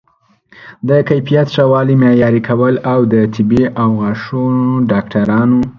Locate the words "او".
2.91-2.99, 3.81-3.89